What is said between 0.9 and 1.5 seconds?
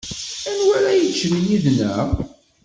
yeččen